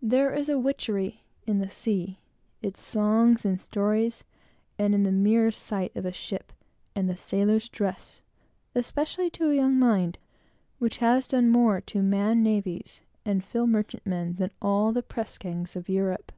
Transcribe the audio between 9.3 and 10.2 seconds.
to a young mind,